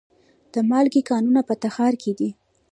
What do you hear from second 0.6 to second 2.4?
مالګې کانونه په تخار کې دي